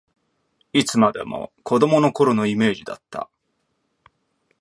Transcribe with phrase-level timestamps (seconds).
[0.73, 3.29] いつまでも子どもの頃のイメージだった